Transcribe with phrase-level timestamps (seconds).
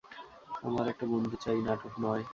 [0.63, 2.23] আমার একটা বন্ধু চাই, নাটক নয়।